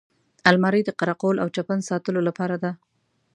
[0.49, 2.71] الماري د قره قل او چپن ساتلو لپاره ده